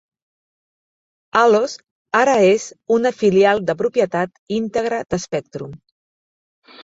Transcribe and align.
Allos 1.41 1.73
ara 2.21 2.33
és 2.53 2.65
una 2.97 3.11
filial 3.19 3.61
de 3.67 3.75
propietat 3.83 4.33
íntegra 4.61 5.03
d"Spectrum. 5.15 5.77